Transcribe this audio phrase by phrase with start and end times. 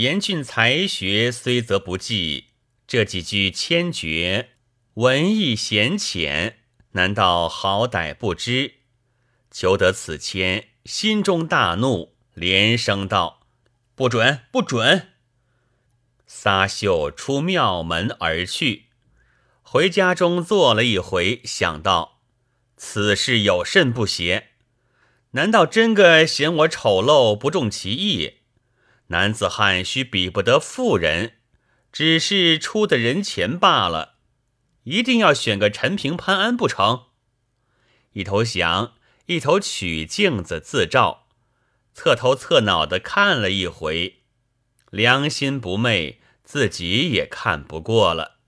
[0.00, 2.46] 严峻才学虽则不济，
[2.86, 4.48] 这几句千绝，
[4.94, 6.60] 文艺闲浅，
[6.92, 8.76] 难道好歹不知？
[9.50, 13.40] 求得此签，心中大怒，连声道
[13.94, 15.08] ：“不准，不准！”
[16.26, 18.86] 撒袖出庙门而去。
[19.60, 22.22] 回家中坐了一回，想到
[22.78, 24.46] 此事有甚不协？
[25.32, 28.38] 难道真个嫌我丑陋不中其意？
[29.10, 31.34] 男子汉须比不得妇人，
[31.92, 34.16] 只是出的人前罢了。
[34.84, 37.04] 一定要选个陈平、潘安不成？
[38.12, 38.94] 一头想，
[39.26, 41.28] 一头取镜子自照，
[41.92, 44.22] 侧头侧脑的看了一回，
[44.90, 46.18] 良心不昧。
[46.42, 48.38] 自己也看不过了，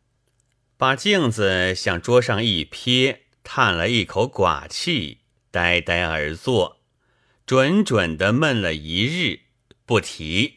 [0.77, 5.21] 把镜子向桌上一撇，叹了一口寡气，
[5.53, 6.81] 呆呆而坐，
[7.47, 9.42] 准准的闷了一日，
[9.93, 10.55] 不提。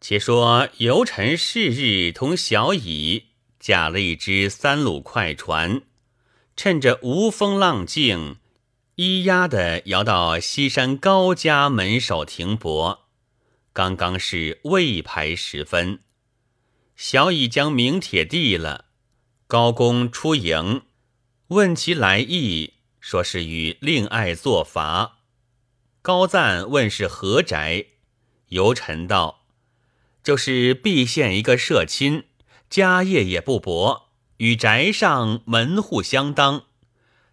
[0.00, 3.26] 且说游臣是日同小乙
[3.60, 5.82] 驾了一只三鲁快船，
[6.56, 8.38] 趁着无风浪静，
[8.96, 13.06] 咿呀的摇到西山高家门首停泊。
[13.72, 16.00] 刚刚是未牌时分。
[16.96, 18.86] 小乙将名帖递了，
[19.46, 20.82] 高公出迎，
[21.48, 25.20] 问其来意，说是与令爱作法。
[26.02, 27.86] 高赞问是何宅，
[28.48, 29.46] 游臣道
[30.22, 32.24] ：“就是毕县一个社亲，
[32.70, 34.08] 家业也不薄，
[34.38, 36.64] 与宅上门户相当。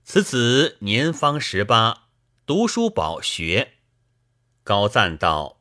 [0.04, 2.08] 此子年方十八，
[2.46, 3.74] 读书饱学。”
[4.64, 5.60] 高赞道：“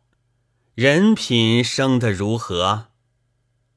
[0.75, 2.89] 人品生得如何？”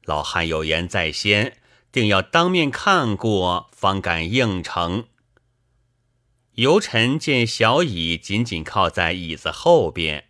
[0.06, 1.58] 老汉有言在先，
[1.90, 5.06] 定要当面看过，方敢应承。
[6.52, 10.25] 游臣见小乙紧紧靠在椅子后边，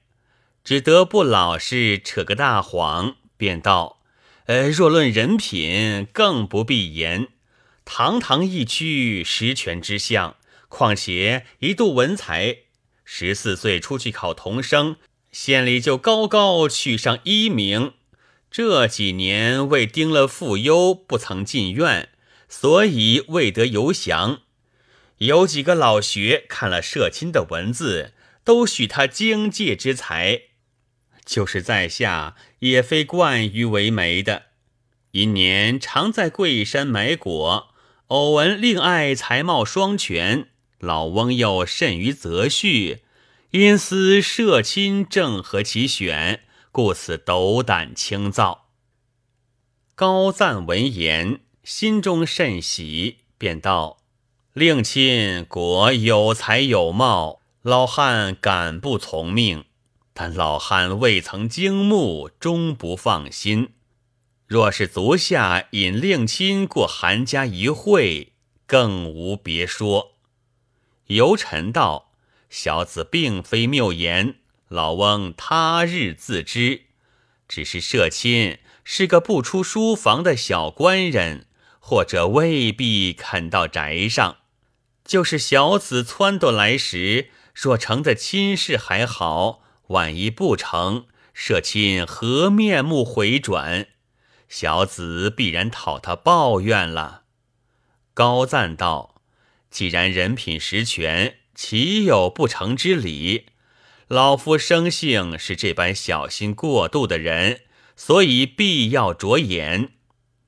[0.66, 4.00] 只得不老实，扯个大谎，便道
[4.46, 7.28] ：“呃，若论人品，更不必言。
[7.84, 10.34] 堂堂一区十全之相，
[10.68, 12.56] 况且一度文才，
[13.04, 14.96] 十四岁出去考童生，
[15.30, 17.92] 县里就高高取上一名。”
[18.50, 22.08] 这几年为盯了妇优，不曾进院，
[22.48, 24.40] 所以未得游详。
[25.18, 30.40] 有几个老学看了社亲的文字，都许他经界之才，
[31.26, 34.44] 就是在下也非惯于为媒的。
[35.10, 37.68] 一年常在桂山买果，
[38.06, 40.48] 偶闻令爱才貌双全，
[40.78, 43.00] 老翁又甚于择婿，
[43.50, 46.44] 因思社亲正合其选。
[46.70, 48.66] 故此斗胆轻造。
[49.94, 54.02] 高赞闻言，心中甚喜，便道
[54.52, 59.64] ：“令亲果有才有貌，老汉敢不从命？
[60.18, 63.74] 但老汉未曾惊目，终不放心。
[64.46, 68.32] 若是足下引令亲过韩家一会，
[68.66, 70.12] 更无别说。”
[71.08, 72.12] 游臣道
[72.48, 74.36] ：“小子并非谬言。”
[74.68, 76.84] 老翁他日自知，
[77.46, 81.46] 只是社亲是个不出书房的小官人，
[81.78, 84.38] 或者未必肯到宅上。
[85.04, 93.88] 就是小子撺掇来时，若成的亲事还好；万一不成，社亲何面目回转？
[94.48, 97.22] 小子必然讨他抱怨了。
[98.14, 99.22] 高赞道
[99.70, 103.46] ：“既然人品实全，岂有不成之理？”
[104.08, 107.62] 老夫生性是这般小心过度的人，
[107.96, 109.90] 所以必要着眼。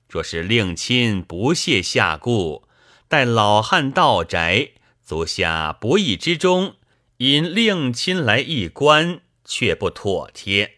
[0.08, 2.68] 若是令亲不屑下顾，
[3.08, 4.70] 待老汉到宅，
[5.04, 6.76] 足下不义之中，
[7.16, 10.74] 引令亲来一观，却不妥帖。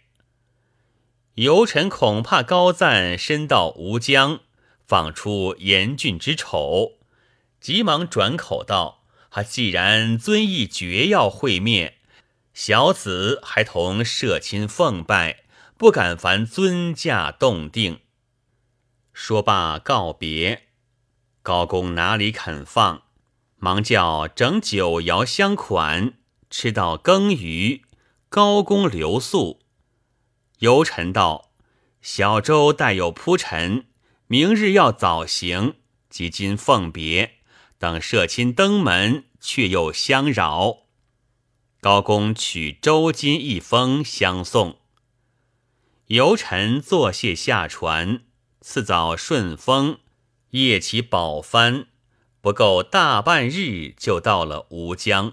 [1.34, 4.40] 游臣恐怕高赞身到吴江，
[4.86, 6.98] 放出严峻之丑，
[7.60, 11.96] 急忙转口道：“他既然遵义绝要会面。”
[12.54, 15.44] 小子还同社亲奉拜，
[15.78, 18.00] 不敢烦尊驾动定。
[19.12, 20.64] 说罢告别，
[21.42, 23.04] 高公哪里肯放，
[23.56, 26.14] 忙叫整酒肴相款，
[26.50, 27.82] 吃到羹余，
[28.30, 29.58] 高公留宿。
[30.60, 31.50] 游臣道
[32.00, 33.88] ：“小舟带有铺陈，
[34.28, 35.74] 明日要早行，
[36.08, 37.38] 即今奉别，
[37.76, 40.84] 等社亲登门，却又相扰。”
[41.82, 44.78] 高公取周金一封相送，
[46.06, 48.22] 游臣作谢下船。
[48.60, 49.98] 次早顺风，
[50.50, 51.88] 夜起宝帆，
[52.40, 55.32] 不够大半日就到了吴江。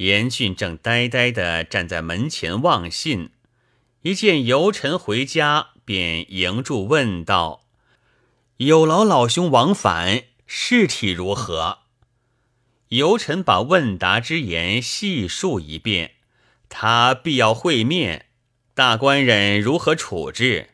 [0.00, 3.32] 严俊正呆呆地站在门前望信，
[4.00, 7.66] 一见尤臣回家，便迎住问道
[8.56, 11.80] ：“有劳老兄往返，事体如何？”
[12.88, 16.12] 尤臣把问答之言细述一遍，
[16.70, 18.24] 他必要会面，
[18.72, 20.70] 大官人如何处置？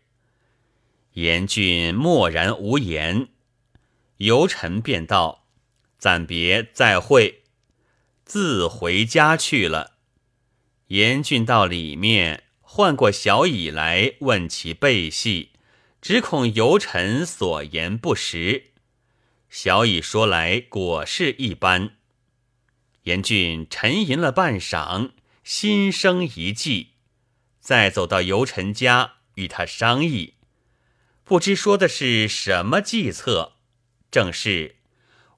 [1.14, 3.26] 严俊默然无言。
[4.18, 5.46] 尤臣便道
[5.98, 7.42] ：“暂别，再会。”
[8.26, 9.92] 自回家去了。
[10.88, 15.52] 严俊到里面唤过小乙来，问其背细，
[16.02, 18.72] 只恐游臣所言不实。
[19.48, 21.92] 小乙说来果是一般。
[23.04, 25.12] 严俊沉吟了半晌，
[25.44, 26.94] 心生一计，
[27.60, 30.34] 再走到游臣家与他商议，
[31.22, 33.52] 不知说的是什么计策。
[34.10, 34.76] 正是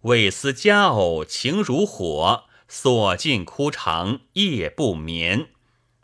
[0.03, 5.49] 为思佳偶情如火，锁尽枯肠夜不眠。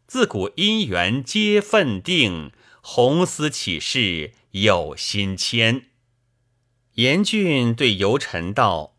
[0.06, 5.86] 自古姻缘皆分定，红丝岂是有心牵？
[6.94, 8.96] 严俊对游臣道：“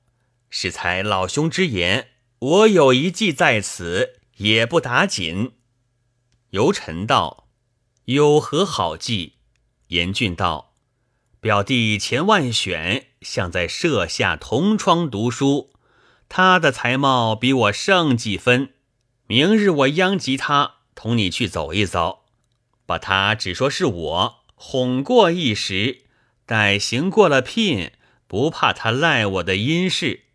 [0.50, 2.09] 适才老兄之言，
[2.39, 5.53] 我有一计在此，也不打紧。”
[6.51, 7.47] 游臣道
[8.06, 9.35] ：“有何好计？”
[9.89, 10.73] 严俊道
[11.39, 15.71] ：“表弟钱万选。”像在舍下同窗读书，
[16.27, 18.74] 他的才貌比我胜几分。
[19.27, 22.25] 明日我央及他同你去走一遭，
[22.86, 26.04] 把他只说是我哄过一时，
[26.45, 27.92] 待行过了聘，
[28.27, 30.25] 不怕他赖我的阴事。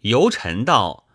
[0.00, 1.06] 尤臣道：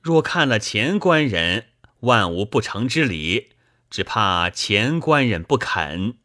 [0.00, 1.66] 若看了钱官人，
[2.00, 3.50] 万无不成之理，
[3.90, 6.18] 只怕钱官人不肯。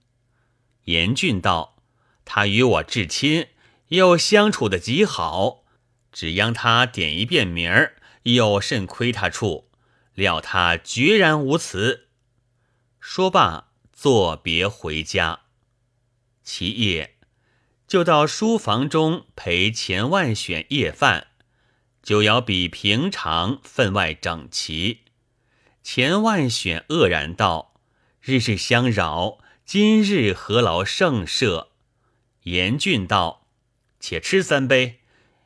[0.85, 1.77] 严峻道：
[2.23, 3.47] 他与我至亲。
[3.89, 5.63] 又相处的极好，
[6.15, 9.69] 只央他点一遍名儿，有甚亏他处？
[10.13, 12.07] 料他决然无辞。
[13.01, 15.41] 说罢，作别回家。
[16.41, 17.17] 其夜
[17.85, 21.27] 就到书房中陪钱万选夜饭，
[22.01, 25.01] 酒肴比平常分外整齐。
[25.83, 27.73] 钱万选愕然道
[28.23, 31.71] ：“日日相扰，今日何劳盛设？”
[32.44, 33.50] 严峻道。
[34.00, 35.01] 且吃三杯，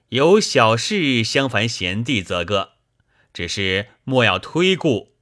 [0.09, 2.71] 有小事相烦贤弟则个，
[3.31, 5.13] 只是莫要推故。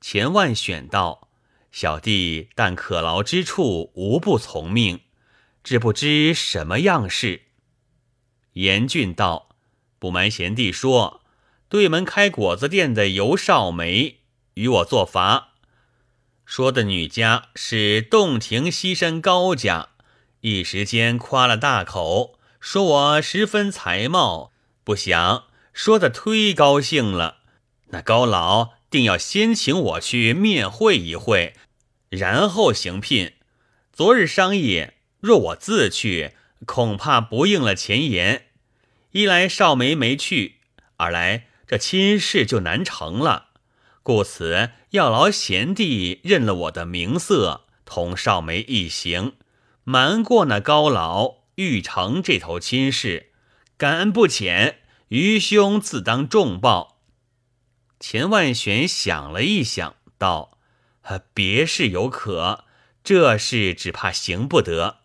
[0.00, 1.28] 钱万选道
[1.70, 5.02] ：“小弟但可劳之处，无不从命，
[5.62, 7.42] 只不知什么样事。”
[8.54, 9.50] 严峻道
[10.00, 11.22] ：“不瞒贤弟说，
[11.68, 14.18] 对门开果子店的尤少梅
[14.54, 15.52] 与我作法，
[16.44, 19.90] 说的女家是洞庭西山高家，
[20.40, 24.52] 一时间夸了大口。”说我十分才貌，
[24.84, 27.38] 不想说的忒高兴了。
[27.88, 31.54] 那高老定要先请我去面会一会，
[32.08, 33.32] 然后行聘。
[33.92, 38.46] 昨日商议，若我自去，恐怕不应了前言。
[39.10, 40.60] 一来少梅没去，
[40.98, 43.48] 二来这亲事就难成了。
[44.04, 49.32] 故此要劳贤弟认了我的名色，同少梅一行，
[49.82, 51.41] 瞒过那高老。
[51.56, 53.30] 玉成这头亲事，
[53.76, 56.98] 感恩不浅，愚兄自当重报。
[58.00, 60.58] 钱万玄想了一想，道
[61.34, 62.64] ：“别事有可，
[63.04, 64.98] 这事只怕行不得。”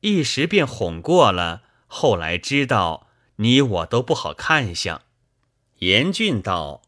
[0.00, 1.62] 一时便哄过了。
[1.86, 5.02] 后来知道你我都不好看相。
[5.78, 6.82] 严峻道：“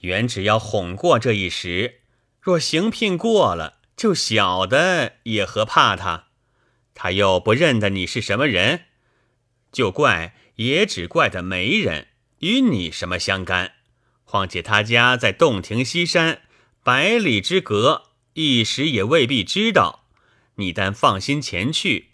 [0.00, 2.00] 原只要哄过这一时，
[2.40, 6.25] 若行聘过了，就晓得也何怕他。”
[6.98, 8.86] 他又不认得你是什么人，
[9.70, 13.74] 就怪也只怪的媒人，与你什么相干？
[14.24, 16.40] 况且他家在洞庭西山，
[16.82, 20.06] 百里之隔，一时也未必知道。
[20.54, 22.12] 你但放心前去，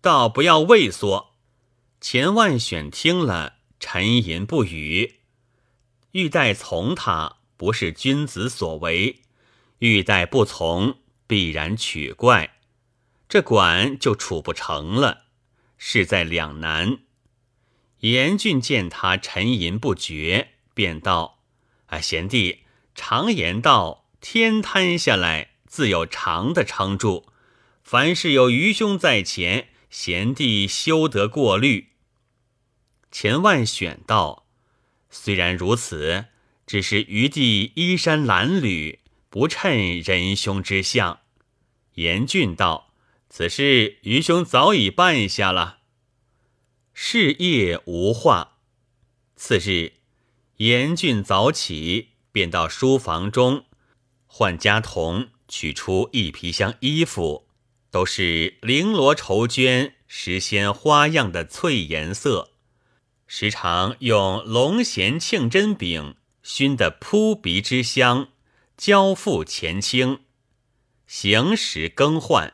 [0.00, 1.34] 倒不要畏缩。
[2.00, 5.16] 钱万选听了，沉吟不语。
[6.12, 9.20] 欲待从他，不是君子所为；
[9.80, 10.96] 欲待不从，
[11.26, 12.61] 必然取怪。
[13.32, 15.24] 这管就处不成了，
[15.78, 16.98] 事在两难。
[18.00, 21.38] 严俊见他沉吟不决，便道
[21.88, 27.32] ：“啊，贤弟，常言道，天摊下来自有长的撑住。
[27.82, 31.92] 凡事有愚兄在前，贤弟休得过虑。”
[33.10, 34.44] 钱万选道
[35.08, 36.26] ：“虽然如此，
[36.66, 38.98] 只是余弟衣衫褴褛，
[39.30, 41.20] 不称仁兄之相。”
[41.96, 42.91] 严俊道。
[43.34, 45.78] 此事余兄早已办下了。
[46.92, 48.58] 是夜无话。
[49.36, 49.94] 次日，
[50.58, 53.64] 严峻早起，便到书房中，
[54.26, 57.48] 唤家童取出一皮箱衣服，
[57.90, 62.50] 都是绫罗绸绢、时鲜花样的翠颜色，
[63.26, 68.28] 时常用龙涎庆真饼熏得扑鼻之香，
[68.76, 70.20] 交付前清，
[71.06, 72.52] 行时更换。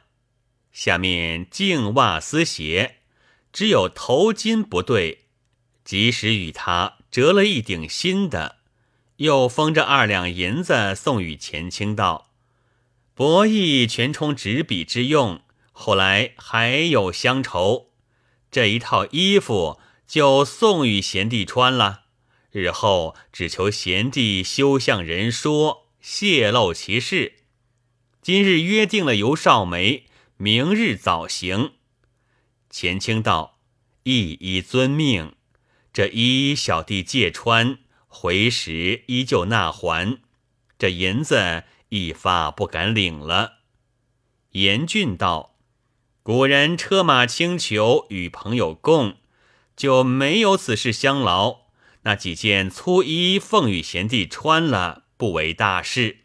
[0.78, 2.98] 下面净袜丝鞋，
[3.52, 5.24] 只有头巾不对，
[5.84, 8.58] 即使与他折了一顶新的，
[9.16, 12.30] 又封着二两银子送与钱清道
[13.12, 15.42] ：“博弈全充纸笔之用，
[15.72, 17.90] 后来还有乡愁，
[18.48, 22.02] 这一套衣服就送与贤弟穿了。
[22.52, 27.32] 日后只求贤弟休向人说，泄露其事。
[28.22, 30.04] 今日约定了尤少梅。”
[30.40, 31.72] 明日早行，
[32.70, 33.58] 钱清道
[34.04, 35.34] ：“一一遵命。
[35.92, 40.20] 这衣小弟借穿，回时依旧纳还。
[40.78, 43.54] 这银子一发不敢领了。”
[44.54, 45.56] 严俊道
[46.22, 49.16] ：“古人车马轻裘，与朋友共，
[49.74, 51.62] 就没有此事相劳。
[52.02, 56.18] 那几件粗衣奉与贤弟穿了，不为大事。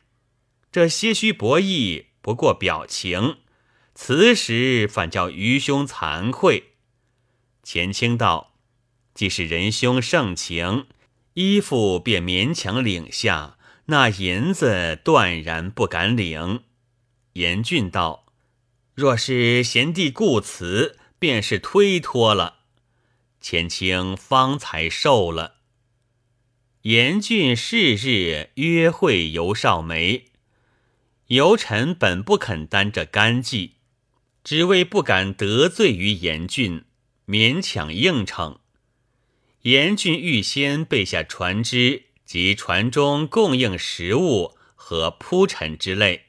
[0.72, 3.38] 这些许博弈，不过表情。”
[3.95, 6.73] 此时反叫愚兄惭愧。
[7.62, 8.55] 钱清道
[9.13, 10.88] ：“既是仁兄盛情，
[11.35, 16.63] 衣服便勉强领下，那银子断然不敢领。”
[17.33, 18.25] 严俊道
[18.95, 22.57] ：“若是贤弟故辞，便是推脱了。”
[23.39, 25.57] 钱清方才受了。
[26.83, 30.25] 严俊是日约会尤少梅，
[31.27, 33.75] 尤臣本不肯担这干系。
[34.43, 36.83] 只为不敢得罪于严俊，
[37.25, 38.59] 勉强应承。
[39.62, 46.25] 严俊预先备下船只及船中供应食物和铺陈之类，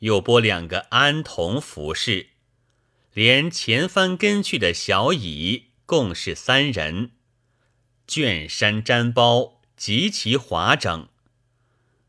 [0.00, 2.30] 又拨两个安童服侍，
[3.12, 7.12] 连前帆跟去的小乙共是三人，
[8.08, 11.08] 卷衫毡包极其华整。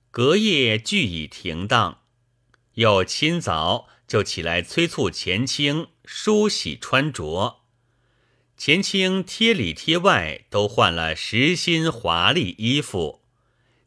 [0.09, 2.00] 隔夜俱已停当，
[2.74, 3.89] 又清早。
[4.07, 7.63] 就起来催促钱清梳洗穿着，
[8.57, 13.21] 钱清贴里贴外都换了实新华丽衣服，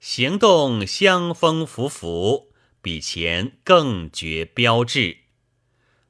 [0.00, 5.18] 行动香风拂拂，比前更觉标致。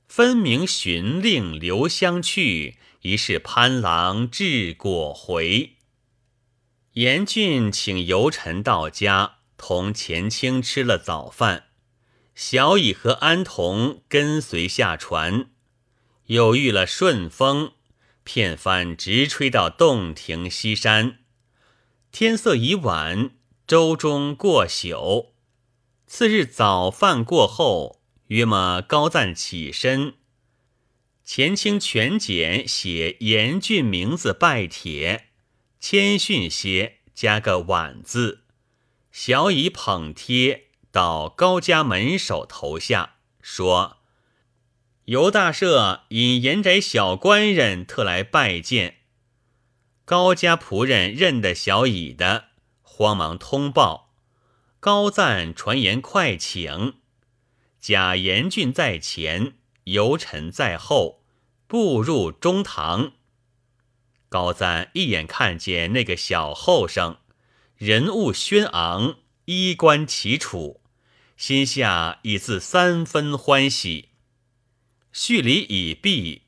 [0.06, 5.74] 分明寻令留香去，疑是潘郎掷果回。
[6.94, 11.67] 严俊请游臣到家，同钱清吃了早饭。
[12.38, 15.50] 小乙和安童跟随下船，
[16.26, 17.72] 又遇了顺风，
[18.22, 21.18] 片帆直吹到洞庭西山。
[22.12, 23.32] 天色已晚，
[23.66, 25.34] 舟中过宿。
[26.06, 30.14] 次日早饭过后，约么高赞起身，
[31.24, 35.30] 前清全简写严俊名字拜帖，
[35.80, 38.44] 谦逊些加个晚字。
[39.10, 40.67] 小乙捧贴。
[40.90, 43.98] 到高家门首头下说
[45.06, 48.96] ：“尤大赦引严宅小官人特来拜见。”
[50.04, 52.46] 高家仆人认得小乙的，
[52.80, 54.14] 慌忙通报。
[54.80, 56.94] 高赞传言快请。
[57.78, 59.54] 贾严俊在前，
[59.84, 61.24] 尤臣在后，
[61.66, 63.12] 步入中堂。
[64.28, 67.18] 高赞一眼看见那个小后生，
[67.76, 69.16] 人物轩昂。
[69.50, 70.82] 衣冠齐楚，
[71.38, 74.10] 心下已自三分欢喜。
[75.10, 76.42] 叙礼已毕，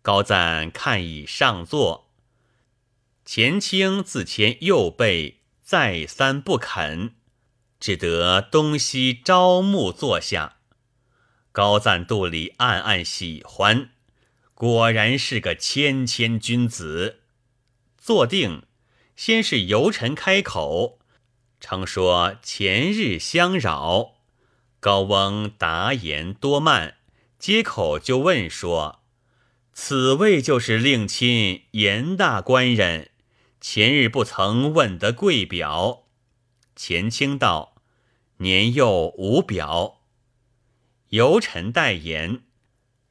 [0.00, 2.08] 高赞看已上座，
[3.26, 7.10] 前清自谦右背，再三不肯，
[7.78, 10.56] 只得东西招目坐下。
[11.52, 13.90] 高赞肚里暗暗喜欢，
[14.54, 17.20] 果然是个谦谦君子。
[17.98, 18.62] 坐定，
[19.14, 21.00] 先是由臣开口。
[21.58, 24.16] 常说前日相扰，
[24.78, 26.96] 高翁答言多慢，
[27.38, 29.00] 接口就问说
[29.72, 33.10] ：“此位就是令亲严大官人，
[33.60, 36.04] 前日不曾问得贵表。”
[36.76, 37.76] 钱清道
[38.38, 40.02] ：“年幼无表。”
[41.10, 42.42] 由臣代言：“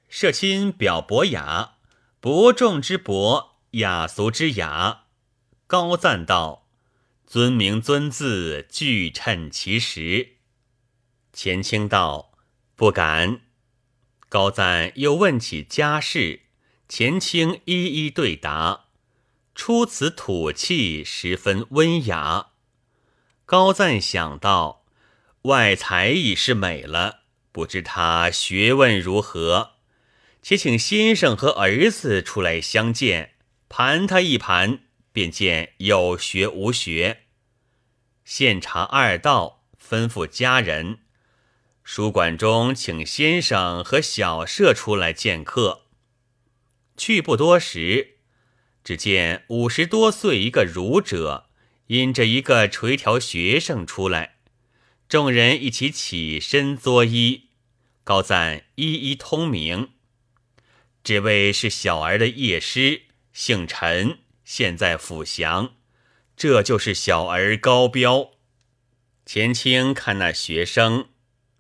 [0.07, 1.77] 社亲表博雅，
[2.19, 5.05] 伯仲之伯，雅俗之雅。”
[5.65, 6.64] 高赞道。
[7.27, 10.35] 尊名尊字，俱称其实。
[11.33, 12.31] 钱清道
[12.75, 13.41] ：“不敢。”
[14.29, 16.41] 高赞又问起家事，
[16.87, 18.85] 钱清一一对答，
[19.53, 22.51] 出此吐气十分温雅。
[23.45, 24.85] 高赞想到，
[25.43, 29.71] 外才已是美了，不知他学问如何？
[30.41, 33.33] 且请先生和儿子出来相见，
[33.67, 34.84] 盘他一盘，
[35.15, 37.21] 便见有学无学。
[38.25, 40.99] 现查二道，吩咐家人。
[41.85, 45.83] 书馆中请先生和小舍出来见客。
[46.97, 48.17] 去不多时，
[48.83, 51.45] 只见五十多岁一个儒者，
[51.87, 54.35] 引着一个垂条学生出来，
[55.07, 57.43] 众人一起起身作揖。
[58.03, 59.91] 高赞一一通名，
[61.01, 65.73] 这位是小儿的业师，姓陈，现在府降。
[66.37, 68.31] 这就是小儿高标。
[69.25, 71.09] 钱清看那学生。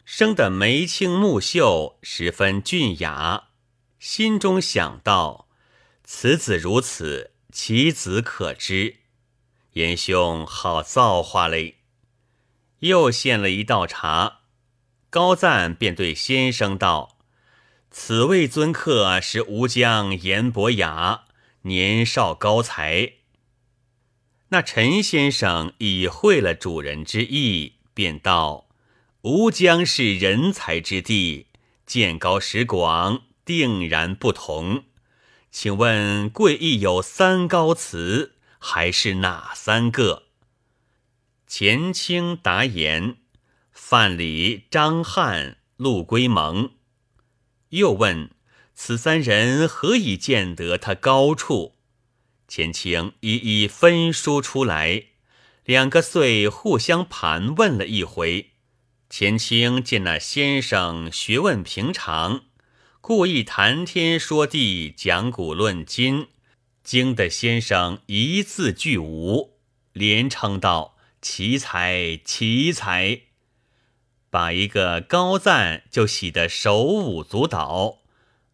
[0.05, 3.45] 生得眉清目秀，十分俊雅，
[3.97, 5.47] 心中想到：
[6.03, 8.97] 此子如此，其子可知？
[9.71, 11.79] 严兄好造化嘞！
[12.81, 14.41] 又献了一道茶，
[15.09, 17.17] 高赞便对先生道
[17.89, 21.24] ：“此位尊客是吴江严伯雅，
[21.65, 23.13] 年少高才。”
[24.49, 28.67] 那陈先生已会了主人之意，便道。
[29.21, 31.47] 吴江是人才之地，
[31.85, 34.83] 见高识广，定然不同。
[35.49, 40.23] 请问贵亦有三高词，还是哪三个？
[41.47, 43.17] 钱清答言：
[43.71, 46.71] 范蠡、张翰、陆龟蒙。
[47.69, 48.29] 又问：
[48.75, 51.75] 此三人何以见得他高处？
[52.47, 55.05] 钱清一一分说出来。
[55.63, 58.51] 两个遂互相盘问了一回。
[59.09, 62.43] 钱清见那先生学问平常，
[63.01, 66.27] 故意谈天说地，讲古论今，
[66.83, 69.57] 惊得先生一字俱无，
[69.93, 73.21] 连称道：“奇才，奇才！”
[74.29, 77.99] 把一个高赞就喜得手舞足蹈，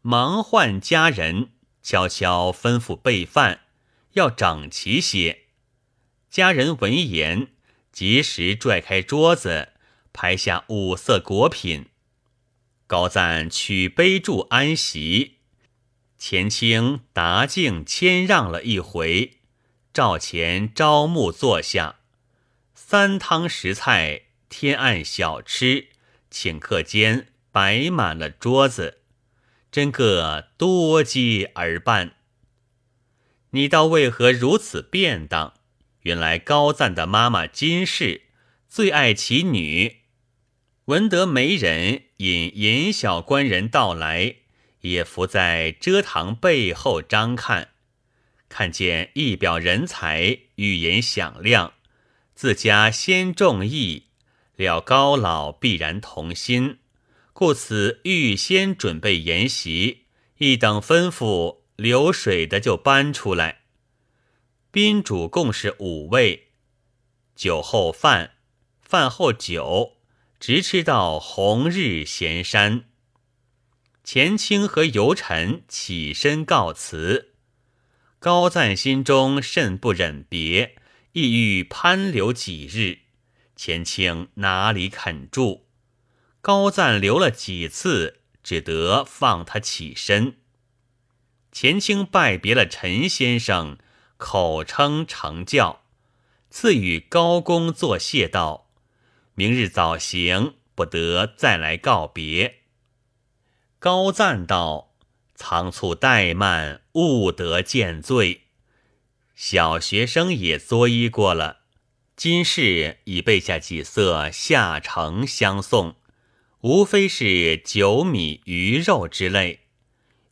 [0.02, 1.50] 忙唤家人，
[1.84, 3.62] 悄悄吩咐备饭，
[4.14, 5.44] 要整齐些。
[6.30, 7.50] 家人闻言，
[7.92, 9.70] 及时拽开桌子。
[10.14, 11.86] 拍下五色果品，
[12.86, 15.38] 高赞取杯箸安席，
[16.18, 19.38] 钱清答敬谦让了一回，
[19.94, 22.00] 赵钱招募坐下，
[22.76, 25.88] 三汤十菜，天案小吃，
[26.30, 29.01] 顷刻间摆满了桌子，
[29.72, 32.16] 真个多机而办。
[33.52, 35.54] 你道为何如此便当？
[36.02, 38.24] 原来高赞的妈妈金氏
[38.68, 39.98] 最爱其女。
[40.86, 44.36] 闻得媒人引尹小官人到来，
[44.82, 47.70] 也伏在遮堂背后张看，
[48.50, 51.74] 看见一表人才，语言响亮，
[52.34, 54.08] 自家先中意，
[54.56, 56.80] 料高老必然同心，
[57.42, 60.06] 故此预先准备筵席，
[60.38, 63.62] 一等吩咐流水的就搬出来。
[64.70, 66.50] 宾主共是五位，
[67.36, 68.34] 酒后饭，
[68.84, 69.94] 饭后酒。
[70.40, 72.84] 直吃到红日闲山，
[74.04, 77.34] 钱清和尤臣起身告辞。
[78.20, 80.76] 高赞心中甚不忍别，
[81.14, 83.00] 意欲攀留几日。
[83.56, 85.66] 钱清哪里肯住？
[86.42, 90.38] 高赞留了几次，只得放他起身。
[91.52, 93.78] 钱清拜别了陈先生，
[94.18, 95.84] 口称成教，
[96.50, 98.72] 赐予高公作谢道。
[99.36, 102.62] 明日早行，不得再来告别。
[103.78, 104.96] 高赞道
[105.36, 108.48] ：“仓促怠慢，误得见罪。
[109.36, 111.62] 小学生也作揖过了，
[112.16, 115.96] 今世已备下几色下城相送，
[116.62, 119.62] 无非是酒米鱼肉之类，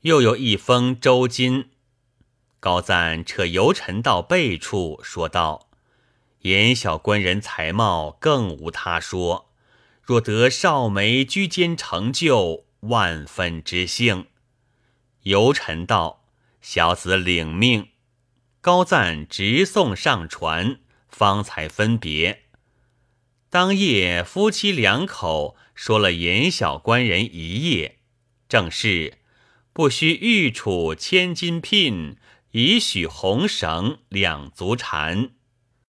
[0.02, 1.70] 又有一封周金。”
[2.60, 5.70] 高赞扯游臣到背处，说道。
[6.42, 9.50] 言小官人才貌更无他说，
[10.02, 14.28] 若得少梅居间成就，万分之幸。
[15.24, 16.24] 游臣道
[16.62, 17.89] ：“小子领命。”
[18.62, 22.44] 高赞直送上船，方才分别。
[23.50, 28.00] 当夜夫妻两口说了严小官人一夜，
[28.50, 29.13] 正是
[29.72, 32.18] 不须玉杵千金聘，
[32.52, 35.30] 已许红绳两足缠。